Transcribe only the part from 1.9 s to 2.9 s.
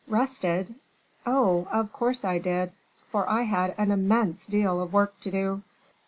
course I did,